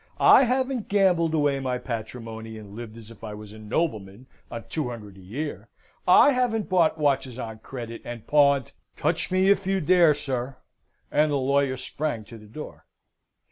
[0.19, 4.63] I haven't gambled away my patrimony, and lived as if I was a nobleman on
[4.67, 5.69] two hundred a year.
[6.07, 10.57] I haven't bought watches on credit, and pawned touch me if you dare, sir,"
[11.11, 12.87] and the lawyer sprang to the door.